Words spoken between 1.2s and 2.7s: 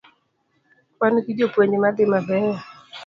gi jopuonj madhi mabeyo